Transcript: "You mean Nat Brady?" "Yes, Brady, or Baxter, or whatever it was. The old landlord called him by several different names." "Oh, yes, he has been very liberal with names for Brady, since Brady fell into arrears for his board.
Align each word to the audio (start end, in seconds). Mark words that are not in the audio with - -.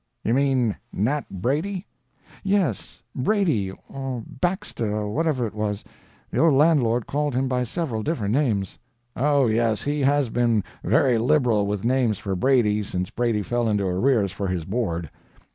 "You 0.23 0.33
mean 0.33 0.75
Nat 0.93 1.25
Brady?" 1.29 1.85
"Yes, 2.43 3.03
Brady, 3.15 3.69
or 3.87 4.23
Baxter, 4.27 4.95
or 4.97 5.13
whatever 5.13 5.45
it 5.45 5.53
was. 5.53 5.83
The 6.31 6.39
old 6.39 6.55
landlord 6.55 7.05
called 7.05 7.35
him 7.35 7.47
by 7.47 7.63
several 7.63 8.01
different 8.01 8.33
names." 8.33 8.79
"Oh, 9.15 9.45
yes, 9.45 9.83
he 9.83 9.99
has 10.01 10.29
been 10.29 10.63
very 10.83 11.19
liberal 11.19 11.67
with 11.67 11.85
names 11.85 12.17
for 12.17 12.35
Brady, 12.35 12.81
since 12.81 13.11
Brady 13.11 13.43
fell 13.43 13.69
into 13.69 13.85
arrears 13.85 14.31
for 14.31 14.47
his 14.47 14.65
board. 14.65 15.11